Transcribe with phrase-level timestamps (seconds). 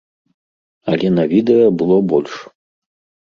[0.91, 2.33] Але на відэа было больш.